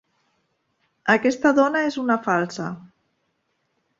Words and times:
Aquesta 1.15 1.51
dona 1.59 1.85
és 1.89 1.99
una 2.05 2.17
falsa. 2.29 2.73